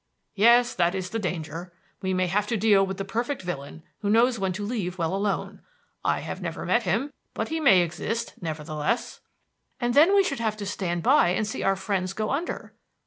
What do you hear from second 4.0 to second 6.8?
knows when to leave well alone. I have never